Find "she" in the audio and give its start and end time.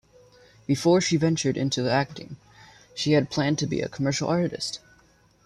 0.99-1.15, 2.95-3.11